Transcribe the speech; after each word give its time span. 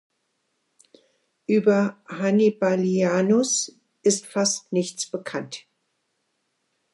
Über 1.45 2.01
Hannibalianus 2.07 3.79
ist 4.01 4.25
fast 4.25 4.71
nichts 4.73 5.05
bekannt. 5.05 5.67